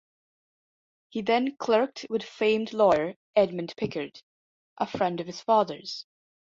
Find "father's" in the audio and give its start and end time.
5.41-6.07